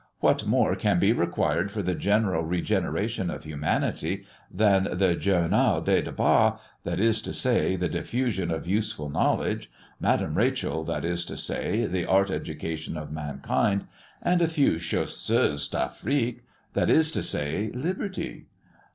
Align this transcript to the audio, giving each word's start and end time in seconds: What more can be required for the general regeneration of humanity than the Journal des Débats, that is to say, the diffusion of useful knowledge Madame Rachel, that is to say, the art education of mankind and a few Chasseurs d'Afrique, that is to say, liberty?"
What 0.19 0.47
more 0.47 0.75
can 0.75 0.97
be 0.97 1.13
required 1.13 1.69
for 1.69 1.83
the 1.83 1.93
general 1.93 2.41
regeneration 2.43 3.29
of 3.29 3.43
humanity 3.43 4.25
than 4.51 4.87
the 4.93 5.13
Journal 5.13 5.79
des 5.79 6.01
Débats, 6.01 6.57
that 6.83 6.99
is 6.99 7.21
to 7.21 7.31
say, 7.33 7.75
the 7.75 7.87
diffusion 7.87 8.49
of 8.49 8.65
useful 8.65 9.11
knowledge 9.11 9.69
Madame 9.99 10.33
Rachel, 10.33 10.83
that 10.85 11.05
is 11.05 11.23
to 11.25 11.37
say, 11.37 11.85
the 11.85 12.07
art 12.07 12.31
education 12.31 12.97
of 12.97 13.11
mankind 13.11 13.85
and 14.23 14.41
a 14.41 14.47
few 14.47 14.79
Chasseurs 14.79 15.69
d'Afrique, 15.69 16.41
that 16.73 16.89
is 16.89 17.11
to 17.11 17.21
say, 17.21 17.69
liberty?" 17.75 18.47